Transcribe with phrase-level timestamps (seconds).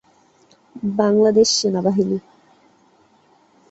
[0.95, 2.17] বাংলাদেশ সেনাবাহিনী